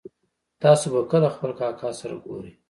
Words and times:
تاسو 0.61 0.85
به 0.93 1.01
کله 1.11 1.27
خپل 1.35 1.51
کاکا 1.59 1.89
سره 1.99 2.15
ګورئ 2.23 2.51